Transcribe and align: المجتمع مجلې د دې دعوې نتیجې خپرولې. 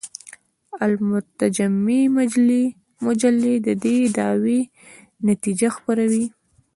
المجتمع 0.85 1.95
مجلې 3.09 3.53
د 3.65 3.67
دې 3.83 3.97
دعوې 4.17 4.59
نتیجې 5.27 5.67
خپرولې. 5.75 6.25